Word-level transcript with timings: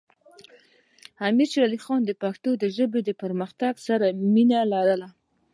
امیر 1.27 1.47
شیر 1.51 1.63
علی 1.67 1.79
خان 1.85 2.01
د 2.05 2.11
پښتو 2.23 2.49
ژبې 2.77 3.13
پرمختګ 3.23 3.73
سره 3.87 4.05
مینه 4.33 4.59
لرله. 4.71 5.09